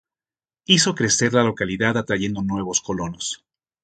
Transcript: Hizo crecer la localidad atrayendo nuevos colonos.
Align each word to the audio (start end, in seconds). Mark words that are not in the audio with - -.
Hizo 0.65 0.95
crecer 0.95 1.31
la 1.35 1.43
localidad 1.43 1.95
atrayendo 1.95 2.41
nuevos 2.41 2.81
colonos. 2.81 3.45